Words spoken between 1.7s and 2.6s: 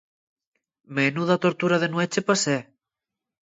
de nueche pasé!